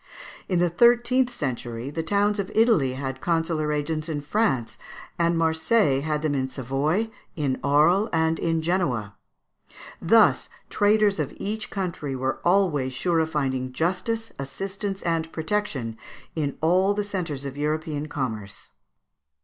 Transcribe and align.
In 0.49 0.57
the 0.57 0.67
thirteenth 0.71 1.29
century 1.29 1.91
the 1.91 2.01
towns 2.01 2.39
of 2.39 2.51
Italy 2.55 2.93
had 2.93 3.21
consular 3.21 3.71
agents 3.71 4.09
in 4.09 4.21
France; 4.21 4.79
and 5.19 5.37
Marseilles 5.37 6.01
had 6.03 6.23
them 6.23 6.33
in 6.33 6.47
Savoy, 6.47 7.11
in 7.35 7.59
Arles, 7.63 8.09
and 8.11 8.39
in 8.39 8.63
Genoa. 8.63 9.15
Thus 10.01 10.49
traders 10.71 11.19
of 11.19 11.31
each 11.37 11.69
country 11.69 12.15
were 12.15 12.39
always 12.43 12.93
sure 12.93 13.19
of 13.19 13.29
finding 13.29 13.73
justice, 13.73 14.31
assistance, 14.39 15.03
and 15.03 15.31
protection 15.31 15.99
in 16.35 16.57
all 16.61 16.95
the 16.95 17.03
centres 17.03 17.45
of 17.45 17.55
European 17.55 18.07
commerce. 18.07 18.71